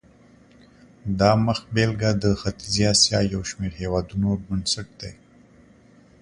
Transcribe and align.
دا 1.19 1.31
مخبېلګه 1.47 2.11
د 2.23 2.25
ختیځې 2.41 2.83
اسیا 2.93 3.19
یو 3.33 3.41
شمېر 3.49 3.73
هېوادونو 3.81 4.29
بنسټ 4.45 4.87
دی. 5.01 5.13